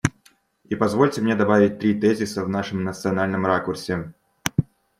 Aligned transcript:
И 0.67 0.75
позвольте 0.75 1.21
мне 1.21 1.35
добавить 1.35 1.77
три 1.77 1.93
тезиса 1.93 2.43
в 2.43 2.49
нашем 2.49 2.83
национальном 2.83 3.45
ракурсе. 3.45 4.15